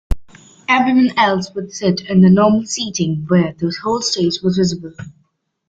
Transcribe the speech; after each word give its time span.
Everyone 0.67 1.11
else 1.15 1.53
would 1.53 1.71
sit 1.73 2.01
in 2.09 2.21
the 2.21 2.29
normal 2.31 2.65
seating 2.65 3.23
where 3.27 3.53
the 3.53 3.71
whole 3.83 4.01
stage 4.01 4.41
was 4.41 4.57
visible. 4.57 4.95